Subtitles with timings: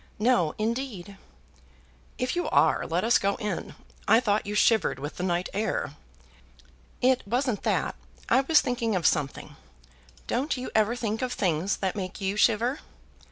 [0.17, 1.15] "No indeed."
[2.17, 3.75] "If you are let us go in.
[4.07, 5.93] I thought you shivered with the night air."
[7.03, 7.93] "It wasn't that.
[8.27, 9.57] I was thinking of something.
[10.25, 12.79] Don't you ever think of things that make you shiver?"